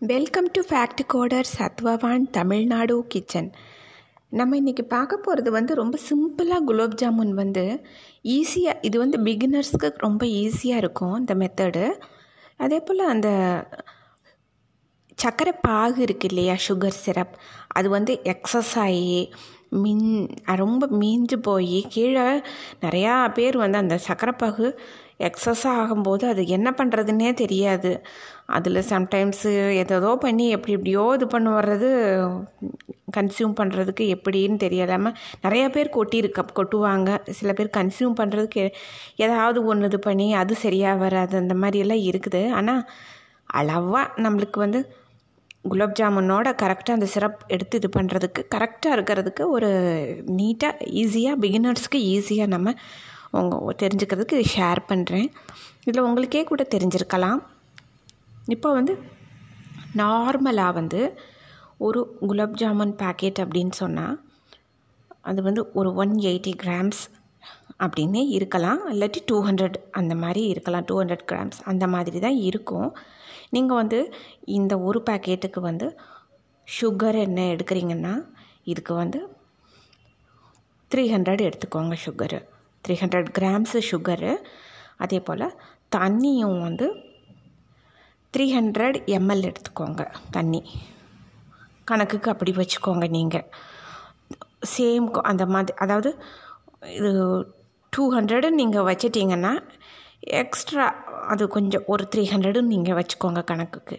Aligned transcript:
Welcome 0.00 0.48
to 0.52 0.60
fact 0.62 1.00
coder 1.08 1.48
Sathvavan 1.48 2.24
Tamil Nadu 2.30 2.96
kitchen 3.08 3.48
நம்ம 4.32 4.58
இன்றைக்கி 4.58 4.84
பார்க்க 4.86 5.16
போகிறது 5.16 5.50
வந்து 5.50 5.72
ரொம்ப 5.74 5.96
சிம்பிளாக 6.04 6.64
குலோப் 6.64 6.94
ஜாமுன் 6.94 7.32
வந்து 7.34 7.64
ஈஸியாக 8.28 8.82
இது 8.82 8.96
வந்து 8.98 9.18
பிகினர்ஸ்க்கு 9.20 9.88
ரொம்ப 9.96 10.22
ஈஸியாக 10.36 10.78
இருக்கும் 10.78 11.16
இந்த 11.18 11.34
மெத்தடு 11.34 11.84
அதே 12.56 12.78
போல் 12.80 13.02
அந்த 13.06 13.28
சர்க்கரை 15.18 15.54
பாகு 15.62 16.00
இருக்கு 16.02 16.28
இல்லையா 16.28 16.56
சுகர் 16.66 17.00
சிரப் 17.00 17.34
அது 17.72 17.90
வந்து 17.90 18.14
எக்ஸஸ் 18.26 18.74
ஆகி 18.78 19.04
மின் 19.72 20.28
ரொம்ப 20.44 20.86
மீஞ்சு 21.00 21.36
போய் 21.48 21.80
கீழே 21.88 22.42
நிறையா 22.84 23.32
பேர் 23.32 23.56
வந்து 23.56 23.78
அந்த 23.78 23.98
சர்க்கரை 23.98 24.34
பாகு 24.38 24.66
எக்ஸஸாக 25.28 25.78
ஆகும்போது 25.82 26.24
அது 26.24 26.46
என்ன 26.46 26.68
பண்ணுறதுன்னே 26.78 27.34
தெரியாது. 27.34 28.00
அதில் 28.46 28.80
சம்டைம்ஸு 28.90 29.52
எதோ 29.82 30.16
பண்ணி 30.24 30.48
எப்படி 30.50 30.72
எப்படியோ 30.72 31.12
இது 31.16 31.26
பண்ண 31.26 31.48
வர்றது 31.50 31.88
கன்சியூம் 33.16 33.54
பண்ணுறதுக்கு 33.60 34.04
எப்படின்னு 34.16 34.56
தெரியலாமல் 34.64 35.16
நிறையா 35.44 35.68
பேர் 35.72 35.94
கொட்டியிருக்க 35.96 36.44
கொட்டுவாங்க. 36.58 37.10
சில 37.38 37.52
பேர் 37.52 37.76
கன்சியூம் 37.78 38.18
பண்ணுறதுக்கு 38.20 38.64
ஏதாவது 39.16 39.64
ஒன்று 39.64 39.86
இது 39.86 39.98
பண்ணி 39.98 40.34
அது 40.34 40.54
சரியாக 40.54 41.02
வராது. 41.04 41.36
அந்த 41.36 41.54
மாதிரியெல்லாம் 41.54 42.06
இருக்குது. 42.10 42.50
ஆனால் 42.50 42.82
அளவாக 43.46 44.22
நம்மளுக்கு 44.22 44.58
வந்து 44.58 44.80
குலாப் 45.72 45.96
ஜாமுனோட 45.98 46.48
கரெக்டாக 46.62 46.98
அந்த 46.98 47.08
சிரப் 47.14 47.40
எடுத்து 47.54 47.78
இது 47.80 47.88
பண்ணுறதுக்கு 47.96 48.42
கரெக்டாக 48.54 48.96
இருக்கிறதுக்கு 48.96 49.44
ஒரு 49.56 49.70
நீட்டாக 50.38 50.88
ஈஸியாக 51.02 51.40
பிகினர்ஸ்க்கு 51.44 52.00
ஈஸியாக 52.14 52.52
நம்ம 52.54 52.74
உங்க 53.38 53.74
தெரிஞ்சுக்கிறதுக்கு 53.82 54.36
இது 54.38 54.52
ஷேர் 54.56 54.80
பண்ணுறேன் 54.90 55.28
இதில் 55.86 56.06
உங்களுக்கே 56.08 56.44
கூட 56.50 56.62
தெரிஞ்சிருக்கலாம். 56.74 57.40
இப்போ 58.54 58.68
வந்து 58.78 58.92
நார்மலாக 60.00 60.78
வந்து 60.80 61.00
ஒரு 61.86 62.00
குலாப் 62.30 62.58
ஜாமுன் 62.60 62.94
பேக்கெட் 63.02 63.40
அப்படின்னு 63.44 63.74
சொன்னால் 63.82 64.16
அது 65.30 65.40
வந்து 65.48 65.62
ஒரு 65.78 65.90
ஒன் 66.02 66.14
எயிட்டி 66.30 66.52
கிராம்ஸ் 66.64 67.02
அப்படின்னு 67.84 68.20
இருக்கலாம். 68.36 68.80
இல்லாட்டி 68.92 69.20
டூ 69.26 69.36
ஹண்ட்ரட் 69.46 69.76
அந்த 70.00 70.14
மாதிரி 70.22 70.42
இருக்கலாம். 70.52 70.86
டூ 70.88 70.94
ஹண்ட்ரட் 71.00 71.26
கிராம்ஸ் 71.32 71.58
அந்த 71.72 71.84
மாதிரி 71.94 72.18
தான் 72.26 72.38
இருக்கும். 72.48 72.90
நீங்கள் 73.52 73.76
வந்து 73.76 73.98
இந்த 74.50 74.78
ஒரு 74.78 75.02
பேக்கெட்டுக்கு 75.02 75.60
வந்து 75.60 75.86
சுகர் 76.68 77.18
என்ன 77.18 77.40
எடுக்கிறீங்கன்னா 77.54 78.14
இதுக்கு 78.64 78.94
வந்து 78.94 79.20
த்ரீ 80.90 81.04
ஹண்ட்ரட் 81.12 81.42
எடுத்துக்கோங்க 81.42 81.94
sugar 82.04 82.38
three 82.84 82.94
hundred 82.94 83.30
grams 83.38 83.80
sugar 83.90 84.32
அதே 84.96 85.20
போல் 85.20 85.46
தண்ணியும் 85.92 86.60
வந்து 86.60 86.86
த்ரீ 88.34 88.46
ஹண்ட்ரட் 88.52 88.98
எம்எல் 89.08 89.48
எடுத்துக்கோங்க 89.48 90.02
தண்ணி. 90.30 90.60
கணக்குக்கு 91.84 92.30
அப்படி 92.30 92.52
வச்சுக்கோங்க 92.52 93.06
நீங்கள் 93.08 93.46
சேம் 94.66 95.06
அந்த 95.22 95.46
மாதிரி 95.46 95.76
அதாவது 95.78 96.10
இது 96.96 97.10
டூ 97.92 98.02
ஹண்ட்ரடு 98.14 98.50
நீங்கள் 98.50 98.84
வச்சிட்டிங்கன்னா 98.84 99.52
எக்ஸ்ட்ரா 100.22 100.86
அது 101.32 101.48
கொஞ்சம் 101.48 101.84
ஒரு 101.86 102.04
த்ரீ 102.12 102.22
ஹண்ட்ரடும் 102.32 102.70
நீங்கள் 102.72 102.98
வச்சுக்கோங்க 102.98 103.42
கணக்குக்கு. 103.44 103.98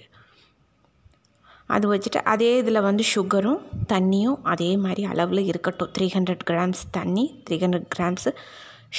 அது 1.75 1.85
வச்சுட்டு 1.91 2.19
அதே 2.33 2.57
இதில் 2.57 2.85
வந்து 2.87 3.03
சுகரும் 3.15 3.61
தண்ணியும் 3.93 4.39
அதே 4.43 4.77
மாதிரி 4.77 5.03
அளவில் 5.11 5.49
இருக்கட்டும். 5.51 5.91
த்ரீ 5.95 6.07
ஹண்ட்ரட் 6.15 6.45
கிராம்ஸ் 6.49 6.81
தண்ணி 6.91 7.25
த்ரீ 7.47 7.57
ஹண்ட்ரட் 7.63 7.89
கிராம்ஸு 7.95 8.31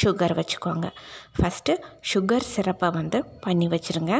சுகர் 0.00 0.34
வச்சுக்கோங்க. 0.40 0.88
ஃபஸ்ட்டு 1.36 1.72
சுகர் 2.12 2.46
சிரப்பை 2.54 2.90
வந்து 2.90 3.20
பண்ணி 3.40 3.68
வச்சுருங்க. 3.68 4.14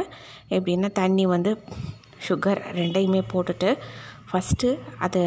எப்படின்னா 0.49 0.91
தண்ணி 1.01 1.25
வந்து 1.25 1.53
சுகர் 2.27 2.61
ரெண்டையுமே 2.79 3.21
போட்டுட்டு 3.33 3.69
ஃபஸ்ட்டு 4.31 4.69
அதை 5.05 5.23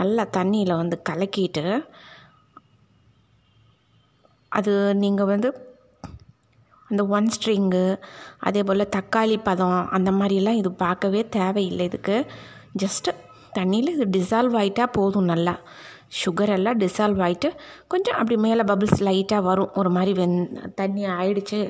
நல்லா 0.00 0.24
தண்ணியில் 0.36 0.80
வந்து 0.82 0.96
கலக்கிட்டு 1.08 1.64
அது 4.58 4.94
நீங்கள் 4.94 5.30
வந்து 5.32 5.48
அந்த 6.90 7.06
ஒன் 7.06 7.28
ஸ்ட்ரிங்கு 7.34 7.84
அதே 8.38 8.62
போல் 8.62 8.88
தக்காளி 8.96 9.36
பதம் 9.42 9.90
அந்த 9.90 10.10
மாதிரிலாம் 10.10 10.60
இது 10.62 10.72
பார்க்கவே 10.72 11.28
தேவையில்லை 11.28 11.86
இதுக்கு. 11.86 12.16
ஜஸ்ட்டு 12.82 13.16
தண்ணியில் 13.58 13.94
இது 13.96 14.06
டிசால்வ் 14.16 14.56
ஆகிட்டா 14.62 14.86
போதும் 14.92 15.24
நல்லா. 15.24 15.54
சுகர் 16.24 16.52
எல்லாம் 16.56 16.78
டிசால்வ் 16.78 17.20
ஆகிட்டு 17.26 17.48
கொஞ்சம் 17.88 18.14
அப்படி 18.14 18.36
மேலே 18.36 18.62
பபிள்ஸ் 18.62 19.04
லைட்டாக 19.08 19.42
வரும். 19.42 19.72
ஒரு 19.74 19.90
மாதிரி 19.90 20.12
வெந் 20.20 20.38
தண்ணி 20.74 21.04
ஆயிடுச்சு. 21.06 21.60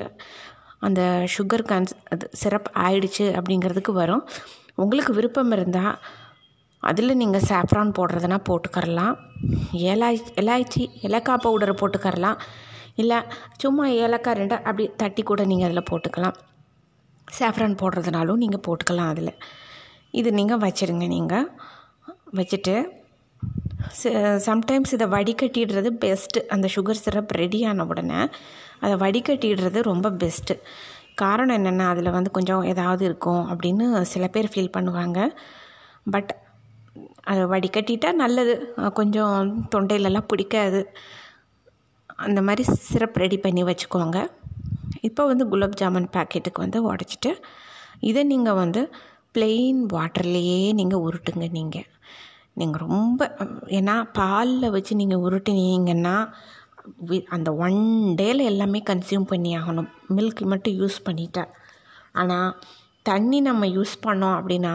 அந்த 0.79 1.01
சுகர் 1.37 1.63
கன்ஸ் 1.71 1.93
அது 2.09 2.29
சிரப் 2.31 2.71
ஆயிடுச்சு 2.73 3.25
அப்படிங்கிறதுக்கு 3.39 3.91
வரும். 3.91 4.23
உங்களுக்கு 4.75 5.13
விருப்பம் 5.13 5.51
இருந்தால் 5.51 5.99
அதில் 6.79 7.19
நீங்கள் 7.21 7.47
சாஃப்ரான் 7.49 7.95
போடுறதுனா 7.97 8.37
போட்டுக்கரலாம். 8.49 9.15
ஏலாய் 9.91 10.19
எலாய்ச்சி 10.41 10.83
ஏலக்காய் 11.01 11.43
பவுடரை 11.43 11.73
போட்டுக்கரலாம். 11.81 12.39
இல்லை 13.01 13.17
சும்மா 13.63 13.85
ஏலக்காய் 14.03 14.39
ரெண்டை 14.41 14.57
அப்படி 14.67 14.85
தட்டி 15.01 15.23
கூட 15.31 15.41
நீங்கள் 15.51 15.67
அதில் 15.69 15.89
போட்டுக்கலாம். 15.91 16.37
சேஃப்ரான் 17.37 17.79
போடுறதுனாலும் 17.81 18.41
நீங்கள் 18.43 18.63
போட்டுக்கலாம் 18.67 19.11
அதில். 19.13 19.33
இது 20.19 20.29
நீங்கள் 20.39 20.63
வச்சுருங்க 20.65 21.07
நீங்கள் 21.17 21.49
வச்சுட்டு 22.39 22.75
சம்டைம்ஸ் 24.47 24.93
இதை 24.95 25.05
வடிகட்டிடுறது 25.13 25.89
பெஸ்ட்டு 26.03 26.39
அந்த 26.53 26.67
சுகர் 26.73 27.03
சிரப் 27.03 27.31
ரெடி 27.41 27.59
ஆன 27.69 27.85
உடனே 27.91 28.21
அதை 28.83 28.95
வடிகட்டிடுறது 29.03 29.79
ரொம்ப 29.91 30.07
பெஸ்ட்டு 30.23 30.55
காரணம் 31.21 31.57
என்னென்னா 31.59 31.85
அதில் 31.93 32.15
வந்து 32.17 32.31
கொஞ்சம் 32.37 32.65
ஏதாவது 32.71 33.03
இருக்கும் 33.09 33.43
அப்படின்னு 33.51 33.85
சில 34.11 34.25
பேர் 34.35 34.51
ஃபீல் 34.51 34.75
பண்ணுவாங்க. 34.75 35.19
பட் 36.13 36.31
அதை 37.31 37.41
வடிகட்டிட்டால் 37.53 38.21
நல்லது. 38.23 38.53
கொஞ்சம் 38.99 39.33
தொண்டையிலலாம் 39.73 40.29
பிடிக்காது. 40.33 40.81
அந்த 42.25 42.39
மாதிரி 42.47 42.63
சிரப் 42.89 43.19
ரெடி 43.23 43.37
பண்ணி 43.45 43.61
வச்சுக்கோங்க. 43.69 44.17
இப்போ 45.07 45.21
வந்து 45.31 45.43
குலாப் 45.51 45.79
ஜாமுன் 45.81 46.09
பேக்கெட்டுக்கு 46.15 46.63
வந்து 46.65 46.79
உடச்சிட்டு 46.91 47.31
இதை 48.09 48.21
நீங்கள் 48.31 48.59
வந்து 48.63 48.81
ப்ளெயின் 49.35 49.81
வாட்டர்லேயே 49.95 50.59
நீங்கள் 50.79 51.03
உருட்டுங்க 51.07 51.47
நீங்கள் 51.57 51.87
நீங்கள் 52.59 52.83
ரொம்ப 52.87 53.21
ஏன்னா 53.79 53.95
பாலில் 54.19 54.73
வச்சு 54.75 54.93
நீங்கள் 55.01 55.23
உருட்டினீங்கன்னா 55.27 56.15
அந்த 57.35 57.49
ஒன் 57.65 57.79
டேயில் 58.19 58.49
எல்லாமே 58.51 58.79
கன்சியூம் 58.89 59.29
பண்ணி 59.31 59.51
ஆகணும். 59.57 59.89
மில்க் 60.17 60.41
மட்டும் 60.53 60.77
யூஸ் 60.81 60.97
பண்ணிட்டேன் 61.07 61.49
ஆனால் 62.21 62.49
தண்ணி 63.09 63.39
நம்ம 63.47 63.65
யூஸ் 63.77 63.93
பண்ணோம் 64.05 64.35
அப்படின்னா 64.39 64.73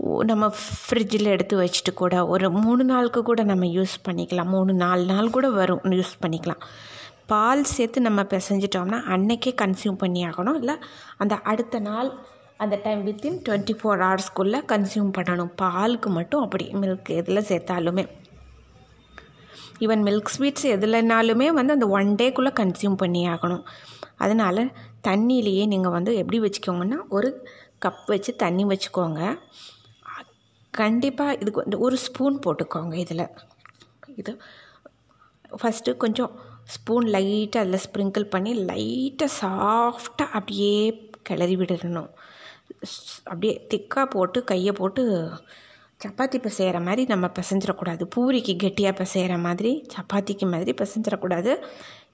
நம்ம 0.00 0.46
ஃப்ரிட்ஜில் 0.46 1.24
எடுத்து 1.24 1.60
வச்சுட்டு 1.60 1.92
கூட 1.94 2.26
ஒரு 2.26 2.50
மூணு 2.50 2.84
நாளுக்கு 2.84 3.22
கூட 3.22 3.42
நம்ம 3.42 3.64
யூஸ் 3.64 3.94
பண்ணிக்கலாம். 4.08 4.46
மூணு 4.46 4.72
நாலு 4.72 5.04
நாள் 5.04 5.30
கூட 5.30 5.50
வரும் 5.50 5.82
யூஸ் 5.82 6.14
பண்ணிக்கலாம். 6.26 6.62
பால் 7.26 7.64
சேர்த்து 7.64 8.00
நம்ம 8.00 8.22
பிசைஞ்சிட்டோம்னா 8.22 8.98
அன்னைக்கே 9.14 9.54
கன்சியூம் 9.62 9.98
பண்ணி 9.98 10.24
ஆகணும். 10.24 10.54
இல்லை 10.54 10.74
அந்த 11.16 11.34
அடுத்த 11.34 11.78
நாள் 11.78 12.18
அந்த 12.56 12.80
டைம் 12.82 13.06
வித்தின் 13.06 13.38
டுவெண்ட்டி 13.48 13.74
ஃபோர் 13.82 14.02
ஹவர்ஸ்க்குள்ளே 14.02 14.60
கன்சியூம் 14.72 15.12
பண்ணணும். 15.18 15.52
பாலுக்கு 15.62 16.06
மட்டும் 16.06 16.42
அப்படி 16.42 16.70
மில்க் 16.72 17.10
எதில் 17.10 17.46
சேர்த்தாலுமே. 17.48 18.08
ஈவன் 19.80 20.02
மில்க் 20.08 20.32
ஸ்வீட்ஸ் 20.38 20.66
எதுலனாலுமே 20.66 21.46
வந்து 21.46 21.72
அந்த 21.72 21.88
ஒன் 21.88 22.14
டேக்குள்ளே 22.14 22.52
கன்சியூம் 22.60 22.94
பண்ணி 22.94 23.26
ஆகணும். 23.28 23.62
அதனால் 24.16 24.72
தண்ணியிலேயே 25.08 25.66
நீங்கள் 25.66 25.90
வந்து 25.90 26.14
எப்படி 26.14 26.40
வச்சுக்கோங்கன்னா 26.40 26.98
ஒரு 27.08 27.48
கப் 27.84 28.06
வச்சு 28.06 28.36
தண்ணி 28.36 28.64
வச்சுக்கோங்க. 28.64 29.38
கண்டிப்பாக 30.80 31.36
இதுக்கு 31.40 31.62
வந்து 31.64 31.78
ஒரு 31.86 31.96
ஸ்பூன் 32.06 32.36
போட்டுக்கோங்க 32.44 32.94
இதில். 33.04 33.26
இது 34.20 34.32
ஃபஸ்ட்டு 35.60 35.96
கொஞ்சம் 36.04 36.32
ஸ்பூன் 36.74 37.06
லைட்டாக 37.14 37.62
அதில் 37.64 37.84
ஸ்ப்ரிங்கிள் 37.86 38.26
பண்ணி 38.34 38.52
லைட்டாக 38.70 39.30
சாஃப்டாக 39.40 40.36
அப்படியே 40.38 40.76
கிளறி 41.28 41.56
விடணும். 41.56 42.10
அப்படியே 43.30 43.54
திக்காக 43.72 44.06
போட்டு 44.14 44.38
கையை 44.44 44.72
போட்டு 44.80 45.02
சப்பாத்தி 46.04 46.38
பிசைகிற 46.46 46.78
மாதிரி 46.86 47.02
நம்ம 47.12 47.26
பிசைஞ்சிடக்கூடாது. 47.38 48.04
பூரிக்கு 48.14 48.54
கெட்டியாக 48.62 48.94
பிசைகிற 49.00 49.34
மாதிரி 49.46 49.72
சப்பாத்திக்கு 49.94 50.46
மாதிரி 50.54 50.72
பிசைஞ்சிடக்கூடாது. 50.80 51.52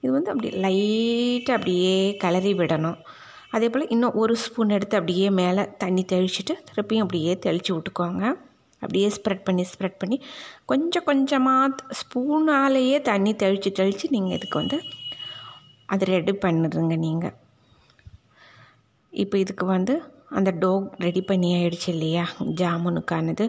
இது 0.01 0.11
வந்து 0.17 0.31
அப்படி 0.33 0.49
லைட்டாக 0.65 1.57
அப்படியே 1.59 1.95
கிளறி 2.23 2.53
விடணும். 2.61 2.99
அதே 3.55 3.69
போல் 3.69 3.91
இன்னும் 3.95 4.17
ஒரு 4.23 4.33
ஸ்பூன் 4.35 4.75
எடுத்து 4.77 4.97
அப்படியே 4.99 5.29
மேலே 5.41 5.63
தண்ணி 5.83 6.05
தெளிச்சுட்டு 6.11 6.55
திருப்பியும் 6.67 7.05
அப்படியே 7.05 7.33
தெளித்து 7.45 7.71
விட்டுக்கோங்க. 7.75 8.25
அப்படியே 8.81 9.07
ஸ்ப்ரெட் 9.17 9.45
பண்ணி 9.47 9.63
ஸ்ப்ரெட் 9.71 9.99
பண்ணி 10.01 10.17
கொஞ்சம் 10.65 11.07
கொஞ்சமாக 11.09 11.93
ஸ்பூனாலேயே 12.01 12.97
தண்ணி 13.01 13.33
தெளித்து 13.35 13.71
தெளித்து 13.71 14.07
நீங்கள் 14.15 14.37
இதுக்கு 14.37 14.57
வந்து 14.57 14.79
அது 15.93 16.05
ரெடி 16.05 16.33
பண்ணிடுங்க 16.45 16.95
நீங்கள் 17.07 17.35
இப்போ 19.13 19.35
இதுக்கு 19.37 19.65
வந்து 19.65 19.93
அந்த 20.37 20.49
டோ 20.51 20.71
ரெடி 21.05 21.21
பண்ணி 21.21 21.47
ஆயிடுச்சு 21.57 21.87
இல்லையா? 21.93 22.23
ஜாமுனுக்கானது. 22.59 23.45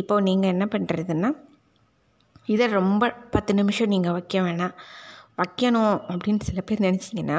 இப்போது 0.00 0.24
நீங்கள் 0.28 0.52
என்ன 0.54 0.64
பண்ணுறதுன்னா 0.64 1.30
இதை 2.48 2.66
ரொம்ப 2.78 3.08
பத்து 3.34 3.52
நிமிஷம் 3.54 3.92
நீங்கள் 3.94 4.12
வைக்க 4.12 4.40
வேணாம். 4.40 4.74
வைக்கணும் 5.40 5.94
அப்படின்னு 6.10 6.48
சில 6.48 6.60
பேர் 6.60 6.86
நினச்சிங்கன்னா 6.88 7.38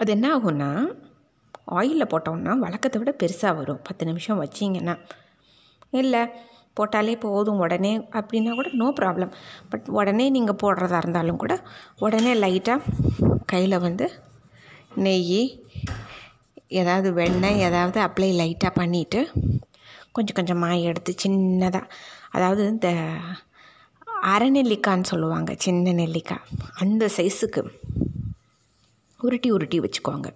அது 0.00 0.10
என்ன 0.12 0.26
ஆகும்னா 0.36 0.70
ஆயிலில் 1.78 2.10
போட்டோம்னா 2.12 2.54
வழக்கத்தை 2.64 2.98
விட 3.00 3.12
பெருசாக 3.22 3.56
வரும். 3.58 3.82
பத்து 3.88 4.04
நிமிஷம் 4.06 4.40
வச்சிங்கன்னா. 4.44 4.94
இல்லை 5.94 6.22
போட்டாலே 6.80 7.18
போதும் 7.18 7.58
உடனே 7.58 7.98
அப்படின்னா 8.12 8.54
கூட 8.54 8.68
நோ 8.72 8.92
ப்ராப்ளம் 9.00 9.32
பட் 9.70 9.88
உடனே 9.88 10.30
நீங்கள் 10.30 10.58
போடுறதா 10.62 10.96
இருந்தாலும் 10.96 11.36
கூட 11.36 11.54
உடனே 11.98 12.34
லைட்டாக 12.34 12.82
கையில் 13.46 13.78
வந்து 13.78 14.06
நெய் 14.94 15.40
ஏதாவது 16.68 17.12
வெண்ணெய் 17.12 17.60
ஏதாவது 17.60 18.00
அப்ளை 18.00 18.30
லைட்டாக 18.40 18.78
பண்ணிவிட்டு 18.80 19.20
கொஞ்சம் 20.12 20.34
கொஞ்சமாக 20.34 20.74
எடுத்து 20.74 21.14
சின்னதாக 21.22 21.90
அதாவது 22.30 22.66
இந்த 22.66 22.88
அரை 24.22 24.50
நெல்லிக்கான்னு 24.50 25.10
சொல்லுவாங்க 25.10 25.54
சின்ன 25.58 25.92
நெல்லிக்காய் 25.92 26.46
அந்த 26.74 27.10
சைஸுக்கு 27.16 27.62
உருட்டி 29.20 29.50
உருட்டி 29.50 29.80
வச்சுக்கோங்க. 29.80 30.28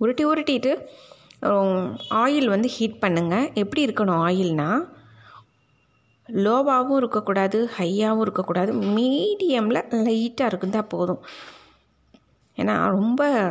உருட்டி 0.00 0.24
உருட்டிட்டு 0.24 0.72
ஆயில் 2.10 2.48
வந்து 2.48 2.68
ஹீட் 2.68 3.02
பண்ணுங்கள் 3.02 3.54
எப்படி 3.54 3.86
இருக்கணும் 3.86 4.22
ஆயில்னால் 4.26 4.94
லோவாகவும் 6.28 6.96
இருக்கக்கூடாது 6.96 7.70
ஹையாகவும் 7.78 8.20
இருக்கக்கூடாது. 8.20 8.72
மீடியமில் 8.72 9.88
லைட்டாக 9.90 10.46
இருந்தால் 10.46 10.86
போதும். 10.86 11.20
ஏன்னா 12.56 12.88
ரொம்ப 12.88 13.50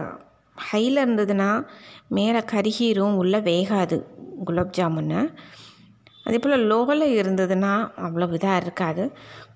ஹையில் 0.71 0.99
இருந்ததுன்னா 1.03 1.67
மேலே 2.07 2.39
கருகீரும் 2.39 3.15
உள்ளே 3.15 3.39
வேகாது 3.39 4.05
குலாப் 4.45 4.75
ஜாமுன்னு. 4.77 5.33
அதே 6.25 6.37
போல் 6.43 6.65
லோவில் 6.71 7.05
இருந்ததுன்னா 7.21 7.71
அவ்வளோ 8.05 8.27
இதாக 8.37 8.61
இருக்காது. 8.63 9.03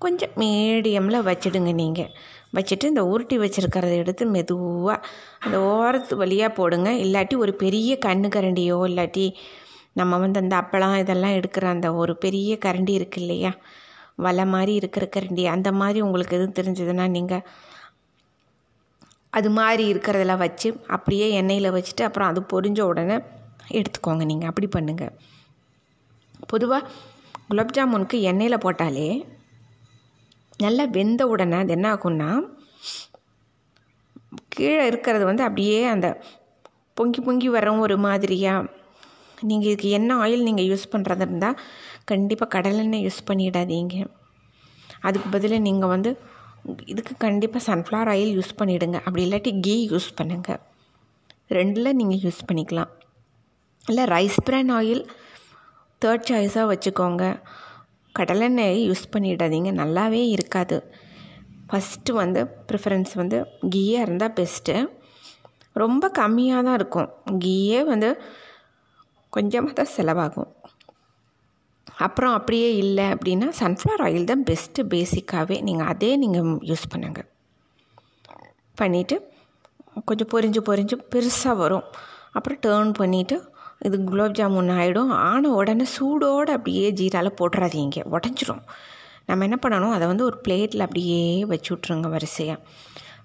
கொஞ்சம் 0.04 0.34
மீடியமில் 0.42 1.26
வச்சிடுங்க 1.30 1.72
நீங்கள் 1.82 2.10
வச்சுட்டு 2.56 2.90
இந்த 2.92 3.02
உருட்டி 3.12 3.36
வச்சுருக்கிறத 3.42 3.94
எடுத்து 4.02 4.24
மெதுவாக 4.36 4.96
அந்த 5.44 5.56
ஓரத்து 5.72 6.14
வழியாக 6.22 6.52
போடுங்க. 6.58 6.90
இல்லாட்டி 7.04 7.36
ஒரு 7.44 7.54
பெரிய 7.64 7.98
கண்ணு 8.06 8.28
கரண்டியோ 8.36 8.78
இல்லாட்டி 8.90 9.26
நம்ம 10.00 10.18
வந்து 10.24 10.40
அந்த 10.42 10.54
அப்பளம் 10.62 10.96
இதெல்லாம் 11.02 11.36
எடுக்கிற 11.38 11.64
அந்த 11.74 11.88
ஒரு 12.02 12.12
பெரிய 12.24 12.58
கரண்டி 12.64 12.94
இருக்கு 12.98 13.20
இல்லையா? 13.22 13.52
வலை 14.26 14.44
மாதிரி 14.54 14.72
இருக்கிற 14.80 15.04
கரண்டி. 15.16 15.44
அந்த 15.56 15.68
மாதிரி 15.80 15.98
உங்களுக்கு 16.06 16.36
எதுவும் 16.38 16.56
தெரிஞ்சதுன்னா 16.58 17.06
நீங்கள் 17.16 17.44
அது 19.38 19.48
மாதிரி 19.58 19.84
இருக்கிறதெல்லாம் 19.92 20.42
வச்சு 20.44 20.68
அப்படியே 20.94 21.26
எண்ணெயில் 21.40 21.74
வச்சுட்டு 21.76 22.02
அப்புறம் 22.06 22.30
அது 22.30 22.40
பொரிஞ்ச 22.52 22.80
உடனே 22.90 23.16
எடுத்துக்கோங்க 23.78 24.24
நீங்கள் 24.30 24.50
அப்படி 24.50 24.68
பண்ணுங்கள் 24.76 25.12
பொதுவாக 26.52 26.88
குலாப் 27.48 27.74
ஜாமுனுக்கு 27.76 28.16
எண்ணெயில் 28.30 28.62
போட்டாலே 28.64 29.08
நல்லா 30.64 30.84
வெந்த 30.96 31.22
உடனே 31.32 31.58
அது 31.62 31.72
என்ன 31.76 31.86
ஆகும்னா 31.94 32.28
கீழே 34.54 34.82
இருக்கிறது 34.90 35.24
வந்து 35.30 35.42
அப்படியே 35.46 35.78
அந்த 35.94 36.08
பொங்கி 36.98 37.20
பொங்கி 37.26 37.48
வரும் 37.56 37.82
ஒரு 37.86 37.96
மாதிரியாக 38.06 38.68
நீங்கள் 39.48 39.70
இதுக்கு 39.70 39.90
என்ன 39.98 40.16
ஆயில் 40.24 40.46
நீங்கள் 40.48 40.68
யூஸ் 40.70 40.90
பண்ணுறது 40.94 41.24
இருந்தால் 41.26 41.60
கண்டிப்பாக 42.10 42.50
கடலெண்ணெய் 42.54 43.04
யூஸ் 43.06 43.20
பண்ணிடாதீங்க. 43.28 43.96
அதுக்கு 45.08 45.28
பதிலாக 45.34 45.66
நீங்கள் 45.68 45.92
வந்து 45.94 46.10
இதுக்கு 46.92 47.14
கண்டிப்பாக 47.26 47.62
சன்ஃப்ளவர் 47.68 48.10
ஆயில் 48.14 48.32
யூஸ் 48.38 48.58
பண்ணிவிடுங்க 48.58 48.98
அப்படி 49.04 49.22
இல்லாட்டி 49.26 49.52
கீ 49.66 49.76
யூஸ் 49.92 50.08
பண்ணுங்கள் 50.18 50.60
ரெண்டில் 51.58 51.96
நீங்கள் 52.00 52.20
யூஸ் 52.24 52.40
பண்ணிக்கலாம். 52.48 52.90
இல்லை 53.86 54.04
ரைஸ் 54.14 54.38
பிரான் 54.48 54.72
ஆயில் 54.78 55.02
தேர்ட் 56.02 56.28
சாய்ஸாக 56.30 56.66
வச்சுக்கோங்க. 56.72 57.24
கடலெண்ணெய் 58.14 58.78
யூஸ் 58.88 59.10
பண்ணிடாதீங்க. 59.14 59.70
நல்லாவே 59.82 60.22
இருக்காது. 60.36 60.78
ஃபஸ்ட்டு 61.68 62.16
வந்து 62.20 62.40
ப்ரிஃபரன்ஸ் 62.68 63.12
வந்து 63.20 63.38
கீயாக 63.74 64.06
இருந்தால் 64.06 64.36
பெஸ்ட்டு 64.38 64.74
ரொம்ப 65.82 66.04
கம்மியாக 66.20 66.64
தான் 66.68 66.78
இருக்கும். 66.80 67.10
கீயே 67.44 67.80
வந்து 67.92 68.08
கொஞ்சமாக 69.36 69.74
தான் 69.80 69.92
செலவாகும். 69.96 70.50
அப்புறம் 72.06 72.34
அப்படியே 72.38 72.68
இல்லை 72.82 73.06
அப்படின்னா 73.14 73.48
சன்ஃப்ளவர் 73.60 74.02
ஆயில் 74.06 74.30
தான் 74.32 74.44
பெஸ்ட்டு 74.50 74.86
பேசிக்காகவே 74.92 75.56
நீங்கள் 75.68 75.90
அதே 75.92 76.10
நீங்கள் 76.22 76.48
யூஸ் 76.70 76.90
பண்ணுங்கள் 76.92 77.28
பண்ணிவிட்டு 78.80 79.16
கொஞ்சம் 80.08 80.30
பொரிஞ்சு 80.34 80.60
பொரிஞ்சு 80.68 80.96
பெருசாக 81.12 81.56
வரும். 81.62 81.86
அப்புறம் 82.36 82.60
டேர்ன் 82.66 82.92
பண்ணிவிட்டு 83.00 83.36
இது 83.86 83.98
குலாப் 83.98 84.36
ஜாமுன் 84.38 84.70
ஆகிடும் 84.78 85.12
ஆன 85.30 85.50
உடனே 85.50 85.84
சூடோடு 85.96 86.50
அப்படியே 86.56 86.92
ஜீராவில் 86.92 87.38
போட்டுறாதீங்க. 87.40 87.98
உடஞ்சிரும். 88.14 88.62
நம்ம 89.26 89.44
என்ன 89.44 89.58
பண்ணணும்? 89.62 89.94
அதை 89.96 90.06
வந்து 90.06 90.24
ஒரு 90.24 90.36
பிளேட்டில் 90.48 90.84
அப்படியே 90.86 91.44
வச்சு 91.44 91.70
விட்ருங்க 91.74 92.08
வரிசையாக 92.08 92.58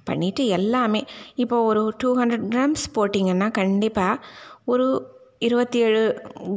பண்ணிவிட்டு 0.10 0.44
எல்லாமே 0.57 1.02
இப்போ 1.44 1.57
ஒரு 1.63 1.94
டூ 1.98 2.10
ஹண்ட்ரட் 2.19 2.48
கிராம்ஸ் 2.54 2.86
போட்டிங்கன்னா 2.96 3.52
கண்டிப்பாக 3.52 4.24
ஒரு 4.66 4.86
இருபத்தி 5.40 5.80
ஏழு 5.80 6.02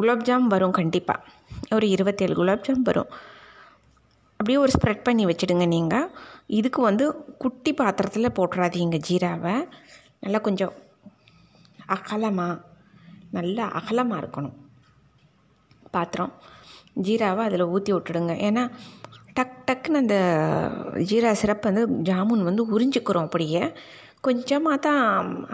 குலாப்ஜாம் 0.00 0.46
வரும் 0.52 0.70
கண்டிப்பாக 0.70 1.76
ஒரு 1.76 1.86
இருபத்தேழு 1.88 2.34
குலாப்ஜாம் 2.40 2.84
வரும். 2.88 3.10
அப்படியே 4.40 4.58
ஒரு 4.58 4.72
ஸ்ப்ரெட் 4.76 5.02
பண்ணி 5.02 5.26
வச்சுடுங்க 5.26 5.66
நீங்கள் 5.66 6.10
இதுக்கு 6.46 6.80
வந்து 6.82 7.04
குட்டி 7.38 7.72
பாத்திரத்தில் 7.72 8.36
போட்டுறாதீங்க 8.38 8.98
ஜீராவை. 9.08 9.54
நல்லா 10.20 10.38
கொஞ்சம் 10.38 10.74
அகலமாக 11.86 12.54
நல்லா 13.36 13.64
அகலமாக 13.78 14.20
இருக்கணும். 14.22 14.56
பாத்திரம் 15.94 16.32
ஜீராவை 17.06 17.42
அதில் 17.48 17.70
ஊற்றி 17.74 17.92
விட்டுடுங்க. 17.92 18.34
ஏன்னா 18.48 18.62
டக் 19.36 19.58
டக்குன்னு 19.68 20.02
அந்த 20.04 20.16
ஜீரா 21.10 21.30
சிறப்பு 21.40 21.66
வந்து 21.70 21.84
ஜாமுன் 22.08 22.42
வந்து 22.48 22.62
உறிஞ்சிக்கிறோம் 22.74 23.26
அப்படியே. 23.28 23.62
கொஞ்சமாக 24.26 24.78
தான் 24.86 25.02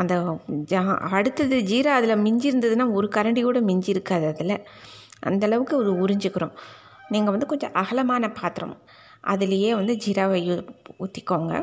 அந்த 0.00 0.15
ஜா 0.73 0.82
அடுத்தது 1.19 1.56
ஜீரா 1.71 1.93
அதில் 1.99 2.23
மிஞ்சி 2.26 2.47
இருந்ததுன்னா 2.50 2.87
ஒரு 2.99 3.09
கரண்டி 3.17 3.43
கூட 3.43 3.61
மிஞ்சி 3.71 3.91
இருக்காது 3.97 4.26
அதில் 4.32 4.56
அந்தளவுக்கு 5.29 5.75
ஒரு 5.82 5.93
உறிஞ்சிக்கிறோம். 6.05 6.55
நீங்கள் 7.15 7.35
வந்து 7.35 7.50
கொஞ்சம் 7.53 7.75
அகலமான 7.82 8.31
பாத்திரம். 8.41 8.76
அதுலேயே 9.32 9.71
வந்து 9.81 9.94
ஜீராவை 10.05 10.41
ஊற்றிக்கோங்க 11.03 11.55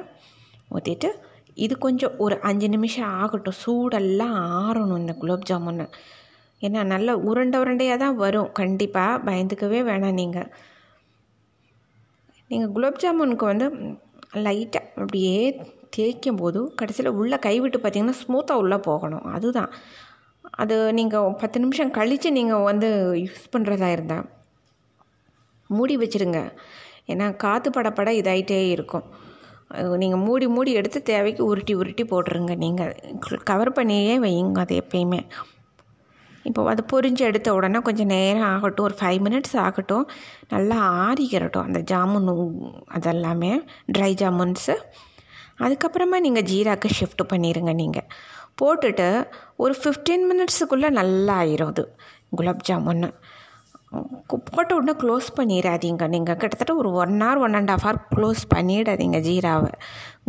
ஊற்றிட்டு 0.76 1.10
இது 1.56 1.78
கொஞ்சம் 1.78 2.18
ஒரு 2.18 2.40
அஞ்சு 2.40 2.70
நிமிஷம் 2.70 3.14
ஆகட்டும். 3.14 3.60
சூடெல்லாம் 3.66 4.36
ஆறணும் 4.62 4.98
இந்த 4.98 5.14
குலோப் 5.14 5.48
ஜாமுன் 5.50 5.90
ஏன்னா 6.62 6.84
நல்ல 6.84 7.18
உருண்டை 7.18 7.62
உருண்டையாக 7.62 7.98
தான் 7.98 8.16
வரும். 8.16 8.52
கண்டிப்பாக 8.52 9.32
பயந்துக்கவே 9.32 9.80
வேணாம் 9.90 10.14
நீங்கள் 10.14 10.50
நீங்கள் 12.48 12.72
குலோப் 12.72 13.02
ஜாமுனுக்கு 13.04 13.46
வந்து 13.46 13.68
லைட்டாக 14.34 14.90
அப்படியே 14.96 15.62
தேய்க்கும் 15.98 16.36
போது 16.36 16.74
கடைசியில் 16.76 17.12
உள்ளே 17.12 17.38
கைவிட்டு 17.40 17.80
பார்த்திங்கன்னா 17.80 18.20
ஸ்மூத்தாக 18.22 18.62
உள்ளே 18.64 18.78
போகணும். 18.78 19.24
அதுதான். 19.24 19.72
அது 20.52 20.94
நீங்கள் 20.94 21.34
பத்து 21.34 21.60
நிமிஷம் 21.60 21.92
கழித்து 21.92 22.32
நீங்கள் 22.32 22.62
வந்து 22.62 22.90
யூஸ் 23.16 23.52
பண்ணுறதா 23.58 23.92
இருந்தால் 23.92 24.30
மூடி 25.68 25.98
வச்சுருங்க. 25.98 26.52
ஏன்னா 27.08 27.36
காற்று 27.36 27.70
படப்பட 27.70 28.10
இதாகிட்டே 28.22 28.70
இருக்கும். 28.70 29.04
நீங்கள் 30.02 30.22
மூடி 30.28 30.46
மூடி 30.56 30.72
எடுத்து 30.80 31.00
தேவைக்கு 31.10 31.44
உருட்டி 31.52 31.74
உருட்டி 31.82 32.04
போட்டுருங்க. 32.12 32.54
நீங்கள் 32.66 32.94
கவர் 33.50 33.72
பண்ணியே 33.80 34.16
வையுங்க 34.26 34.60
அது 34.66 34.76
எப்பயுமே. 34.84 35.22
இப்போ 36.50 36.62
அது 36.72 36.82
பொரிஞ்சு 36.92 37.24
எடுத்த 37.30 37.50
உடனே 37.58 37.80
கொஞ்சம் 37.88 38.12
நேரம் 38.16 38.50
ஆகட்டும் 38.54 38.86
ஒரு 38.88 38.96
ஃபைவ் 39.00 39.20
மினிட்ஸ் 39.26 39.56
ஆகட்டும் 39.66 40.06
நல்லா 40.54 40.78
ஆறிக்கிறட்டும் 41.08 41.68
அந்த 41.68 41.80
ஜாமுன் 41.92 42.30
அதெல்லாமே 42.98 43.52
ட்ரை 43.98 44.12
ஜாமுன்ஸு 44.22 44.76
அதுக்கப்புறமா 45.66 46.20
நீங்கள் 46.26 46.48
ஜீராக்கு 46.52 46.90
ஷிஃப்ட் 47.00 47.24
பண்ணிடுங்க 47.34 47.74
நீங்கள் 47.82 48.08
போட்டுட்டு 48.62 49.08
ஒரு 49.64 49.74
ஃபிஃப்டீன் 49.82 50.26
மினிட்ஸுக்குள்ளே 50.32 50.90
நல்லா 51.00 51.36
ஆயிரும் 51.44 51.72
அது 51.74 51.84
குலாப் 52.40 52.66
ஜாமுன்னு. 52.70 53.10
போட்ட 54.56 54.72
உடனே 54.78 54.94
க்ளோஸ் 55.02 55.28
பண்ணிடாதீங்க 55.38 56.04
நீங்கள் 56.14 56.38
கிட்டத்தட்ட 56.42 56.74
ஒரு 56.82 56.90
one 57.04 57.16
hour 57.24 57.40
one 57.46 57.56
and 57.60 57.72
half 57.74 57.84
hour 57.86 58.00
close 58.16 58.44
பண்ணிடாதீங்க 58.54 59.18
ஜீராவை. 59.28 59.72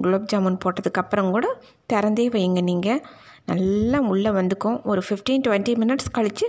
குலோப் 0.05 0.31
ஜாமுன் 0.33 0.63
போட்டதுக்கப்புறம் 0.65 1.31
கூட 1.37 1.47
திறந்தே 1.93 2.27
வைங்க 2.37 2.63
நீங்கள் 2.71 3.03
நல்லா 3.51 3.99
உள்ளே 4.13 4.31
வந்துக்கும். 4.39 4.79
ஒரு 4.93 5.03
ஃபிஃப்டீன் 5.07 5.45
டுவெண்ட்டி 5.47 5.75
மினிட்ஸ் 5.83 6.15
கழித்து 6.19 6.49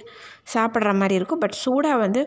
சாப்பிட்ற 0.55 0.93
மாதிரி 1.01 1.17
இருக்கும். 1.19 1.43
பட் 1.43 1.59
சூடாக 1.63 2.01
வந்து 2.05 2.23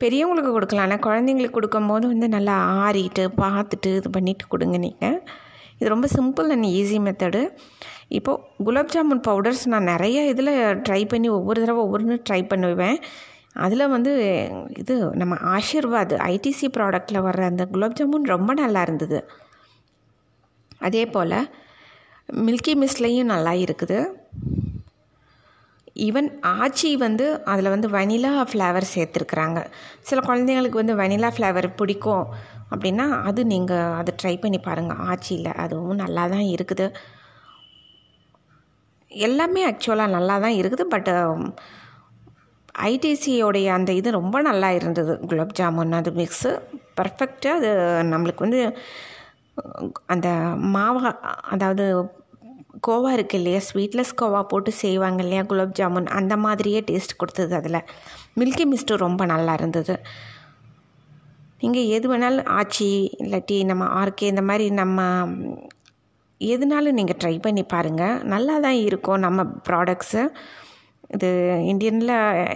பெரியவங்களுக்கு 0.00 0.52
கொடுக்கலாம். 0.54 0.86
ஆனால் 0.88 1.04
குழந்தைங்களுக்கு 1.08 1.58
கொடுக்கும்போது 1.58 2.06
வந்து 2.12 2.28
நல்லா 2.36 2.54
ஆறிட்டு 2.86 3.24
பார்த்துட்டு 3.42 3.90
இது 4.00 4.10
பண்ணிவிட்டு 4.16 4.46
கொடுங்க 4.54 4.78
நீங்கள் 4.86 5.18
இது 5.78 5.94
ரொம்ப 5.96 6.06
சிம்பிள் 6.16 6.48
அண்ட் 6.54 6.66
ஈஸி 6.78 6.98
மெத்தடு 7.06 7.42
இப்போது 8.18 8.42
குலாப் 8.66 8.92
ஜாமுன் 8.94 9.22
பவுடர்ஸ் 9.28 9.62
நான் 9.72 9.90
நிறைய 9.92 10.18
இதில் 10.32 10.52
ட்ரை 10.86 11.02
பண்ணி 11.12 11.28
ஒவ்வொரு 11.38 11.58
தடவை 11.62 11.80
ஒவ்வொன்று 11.86 12.16
ட்ரை 12.28 12.42
பண்ணுவேன். 12.52 12.98
அதில் 13.64 13.92
வந்து 13.94 14.12
இது 14.82 14.94
நம்ம 15.20 15.34
ஆஷிர்வாத் 15.56 16.14
ஐடிசி 16.32 16.66
ப்ராடக்டில் 16.76 17.24
வர்ற 17.26 17.42
அந்த 17.50 17.64
குலாப் 17.74 17.98
ஜாமுன் 17.98 18.32
ரொம்ப 18.34 18.50
நல்லா 18.62 18.80
இருந்தது. 18.86 19.18
அதே 20.86 21.04
போல் 21.14 21.38
மில்கி 22.46 22.72
மிஸ்லேயும் 22.82 23.32
நல்லா 23.34 23.52
இருக்குது. 23.64 23.98
ஈவன் 26.06 26.28
ஆச்சி 26.62 26.90
வந்து 27.04 27.26
அதில் 27.52 27.72
வந்து 27.74 27.88
வனிலா 27.96 28.32
ஃப்ளேவர் 28.50 28.92
சேர்த்துருக்குறாங்க. 28.94 29.58
சில 30.08 30.18
குழந்தைங்களுக்கு 30.28 30.80
வந்து 30.82 30.96
வனிலா 31.02 31.28
ஃப்ளேவர் 31.34 31.68
பிடிக்கும் 31.80 32.26
அப்படின்னா 32.72 33.06
அது 33.28 33.40
நீங்கள் 33.52 33.94
அதை 34.00 34.12
ட்ரை 34.20 34.34
பண்ணி 34.44 34.58
பாருங்கள் 34.68 35.02
ஆச்சியில் 35.10 35.50
அதுவும் 35.64 36.02
நல்லா 36.04 36.24
தான் 36.34 36.46
இருக்குது. 36.54 36.86
எல்லாமே 39.10 39.62
ஆக்சுவலாக 39.70 40.14
நல்லா 40.16 40.36
தான் 40.44 40.58
இருக்குது 40.60 40.86
பட் 40.94 41.10
ஐடிசியோடைய 42.90 43.66
அந்த 43.78 43.90
இது 43.92 44.08
ரொம்ப 44.10 44.36
நல்லா 44.42 44.68
இருந்தது. 44.70 45.12
குலாப் 45.30 45.56
ஜாமுன் 45.60 45.98
அது 45.98 46.10
மிக்ஸு 46.10 46.50
பர்ஃபெக்டாக 46.98 47.58
அது 47.58 47.70
நம்மளுக்கு 48.12 48.44
வந்து 48.46 48.60
அந்த 50.06 50.28
மாவா 50.76 51.10
அதாவது 51.54 51.84
கோவா 52.86 53.10
இருக்குது 53.16 53.40
இல்லையா? 53.40 53.60
ஸ்வீட்லெஸ் 53.68 54.18
கோவா 54.20 54.40
போட்டு 54.42 54.70
செய்வாங்க 54.82 55.20
இல்லையா 55.22 55.42
குலாப் 55.50 55.76
ஜாமுன்? 55.80 56.08
அந்த 56.18 56.36
மாதிரியே 56.36 56.80
டேஸ்ட் 56.90 57.20
கொடுத்தது 57.20 57.54
அதில். 57.54 57.80
மில்கி 58.40 58.64
மிஸ்ட்டு 58.72 59.02
ரொம்ப 59.06 59.24
நல்லா 59.24 59.52
இருந்தது. 59.52 59.94
நீங்கள் 61.62 61.90
எது 61.96 62.06
வேணாலும் 62.12 62.50
ஆச்சி 62.58 62.88
இல்லாட்டி 63.22 63.64
நம்ம 63.64 63.84
ஆர்கே 64.00 64.26
இந்த 64.32 64.42
மாதிரி 64.42 64.66
நம்ம 64.70 65.06
எதுனாலும் 66.40 66.98
நீங்கள் 66.98 67.18
ட்ரை 67.22 67.40
பண்ணி 67.40 67.62
பாருங்கள் 67.62 68.20
நல்லா 68.32 68.58
தான் 68.58 68.78
இருக்கும் 68.88 69.22
நம்ம 69.26 69.42
ப்ராடக்ட்ஸு 69.68 70.22
இது 71.14 71.28
இந்தியனில் 71.70 72.14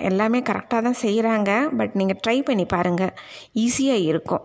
எல்லாமே 0.09 0.39
கரெக்டாக 0.49 0.81
தான் 0.87 0.99
செய்கிறாங்க 1.03 1.51
பட் 1.79 1.95
நீங்கள் 2.01 2.19
ட்ரை 2.25 2.37
பண்ணி 2.49 2.65
பாருங்கள் 2.75 3.13
ஈஸியாக 3.65 4.07
இருக்கும். 4.11 4.45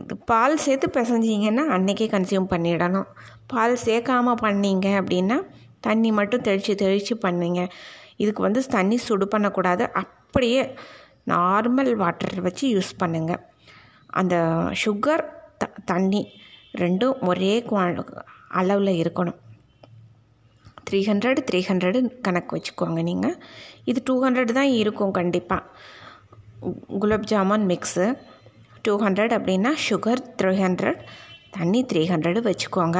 இது 0.00 0.16
பால் 0.30 0.56
சேர்த்து 0.64 0.88
பிசைஞ்சிங்கன்னா 0.96 1.64
அன்றைக்கே 1.76 2.08
கன்சியூம் 2.14 2.48
பண்ணிடணும். 2.54 3.08
பால் 3.52 3.76
சேர்க்காமல் 3.86 4.42
பண்ணீங்க 4.44 4.88
அப்படின்னா 5.00 5.38
தண்ணி 5.88 6.10
மட்டும் 6.18 6.44
தெளித்து 6.48 6.74
தெளித்து 6.84 7.16
பண்ணுங்க. 7.26 7.62
இதுக்கு 8.22 8.42
வந்து 8.46 8.60
தண்ணி 8.76 8.96
சுடு 9.06 9.28
பண்ணக்கூடாது. 9.34 9.86
அப்படியே 10.02 10.62
நார்மல் 11.34 11.92
வாட்டர் 12.02 12.44
வச்சு 12.46 12.64
யூஸ் 12.74 12.92
பண்ணுங்கள் 13.02 13.42
அந்த 14.20 14.34
சுகர் 14.84 15.24
த 15.60 15.68
தண்ணி 15.90 16.22
ரெண்டும் 16.82 17.18
ஒரே 17.30 17.54
குவா 17.70 17.84
அளவில் 18.60 19.00
இருக்கணும். 19.02 19.38
த்ரீ 20.88 21.00
ஹண்ட்ரட் 21.10 21.40
த்ரீ 21.48 21.60
ஹண்ட்ரடு 21.70 22.00
கணக்கு 22.26 22.56
வச்சுக்கோங்க 22.56 23.02
நீங்கள் 23.10 23.36
இது 23.90 24.00
டூ 24.08 24.16
ஹண்ட்ரட் 24.24 24.52
தான் 24.60 24.72
இருக்கும் 24.82 25.14
கண்டிப்பாக 25.18 25.62
gulab 27.02 27.28
jamun 27.32 27.66
mix 27.72 28.06
two 28.86 28.94
hundred 29.04 29.34
அப்படின்னா 29.38 29.72
சுகர் 29.88 30.22
த்ரீ 30.40 30.54
ஹண்ட்ரட் 30.64 31.00
தண்ணி 31.56 31.80
த்ரீ 31.90 32.00
ஹண்ட்ரடு 32.12 32.40
வச்சுக்கோங்க. 32.46 32.98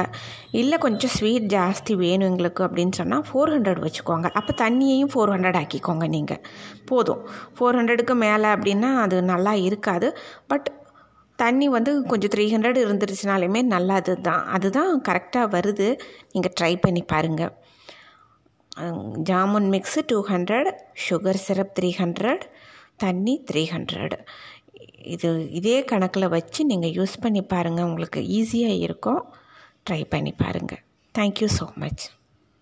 இல்லை 0.59 0.77
கொஞ்சம் 0.83 1.11
ஸ்வீட் 1.15 1.47
ஜாஸ்தி 1.53 1.93
வேணும் 2.01 2.29
எங்களுக்கு 2.31 2.61
அப்படின்னு 2.67 2.93
சொன்னால் 2.99 3.25
ஃபோர் 3.29 3.51
ஹண்ட்ரட் 3.55 3.81
வச்சுக்கோங்க. 3.85 4.27
அப்போ 4.39 4.51
தண்ணியையும் 4.61 5.11
ஃபோர் 5.13 5.31
ஹண்ட்ரட் 5.33 5.57
ஆக்கிக்கோங்க 5.61 6.05
நீங்கள் 6.15 6.41
போதும். 6.89 7.21
ஃபோர் 7.55 7.77
ஹண்ட்ரடுக்கு 7.79 8.15
மேலே 8.25 8.47
அப்படின்னா 8.55 8.91
அது 9.05 9.17
நல்லா 9.33 9.53
இருக்காது. 9.67 10.09
பட் 10.53 10.69
தண்ணி 11.43 11.67
வந்து 11.77 11.93
கொஞ்சம் 12.11 12.31
த்ரீ 12.35 12.45
ஹண்ட்ரட் 12.53 12.79
இருந்துருச்சுனாலுமே 12.85 13.61
நல்லது 13.75 14.13
தான் 14.27 14.43
அதுதான் 14.57 14.91
கரெக்டாக 15.09 15.47
வருது. 15.55 15.87
நீங்கள் 16.33 16.55
ட்ரை 16.59 16.73
பண்ணி 16.85 17.03
பாருங்கள் 17.13 17.53
jamun 19.23 19.69
mix 19.73 20.01
two 20.07 20.25
hundred 20.27 20.69
sugar 21.09 21.35
syrup 21.35 21.73
three 21.79 21.93
hundred 21.97 22.43
தண்ணி 22.97 23.43
த்ரீ 23.51 23.63
ஹண்ட்ரட் 23.71 24.15
இது 25.01 25.49
இதே 25.49 25.83
கணக்கில் 25.83 26.27
வச்சு 26.27 26.65
நீங்கள் 26.65 26.89
யூஸ் 26.89 27.21
பண்ணி 27.21 27.41
பாருங்கள் 27.41 27.83
உங்களுக்கு 27.83 28.21
ஈஸியாக 28.21 28.79
இருக்கும். 28.79 29.33
ட்ரை 29.89 30.05
பண்ணி 30.09 30.31
பாருங்கள் 30.31 30.81
தேங்க்யூ 31.15 31.47
ஸோ 31.59 31.75
மச் 31.75 32.03